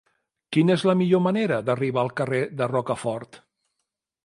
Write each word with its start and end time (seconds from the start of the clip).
Quina 0.55 0.71
és 0.79 0.85
la 0.89 0.95
millor 1.01 1.21
manera 1.25 1.59
d'arribar 1.67 2.03
al 2.05 2.11
carrer 2.23 2.41
de 2.63 2.71
Rocafort? 2.75 3.41